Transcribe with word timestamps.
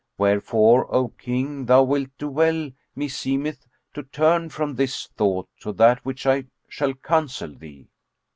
Wherefore, 0.17 0.91
O 0.91 1.09
King, 1.09 1.67
thou 1.67 1.83
wilt 1.83 2.09
do 2.17 2.27
well, 2.27 2.71
meseemeth, 2.95 3.67
to 3.93 4.01
turn 4.01 4.49
from 4.49 4.73
this 4.73 5.05
thought 5.15 5.47
to 5.59 5.71
that 5.73 6.03
which 6.03 6.25
I 6.25 6.45
shall 6.67 6.95
counsel 6.95 7.53
thee." 7.53 7.87